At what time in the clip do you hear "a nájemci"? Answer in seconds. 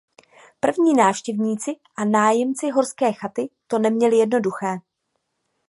1.95-2.69